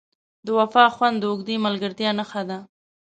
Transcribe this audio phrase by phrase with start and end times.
[0.45, 2.59] د وفا خوند د اوږدې ملګرتیا نښه ده.